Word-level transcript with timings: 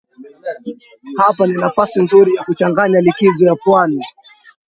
Hapa 1.17 1.47
ni 1.47 1.53
nafasi 1.53 2.01
nzuri 2.01 2.35
ya 2.35 2.43
kuchanganya 2.43 3.01
likizo 3.01 3.45
ya 3.45 3.55
pwani 3.55 4.05